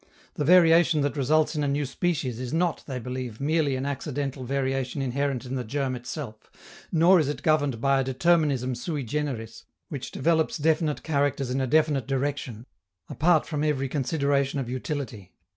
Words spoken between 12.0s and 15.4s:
direction, apart from every consideration of utility.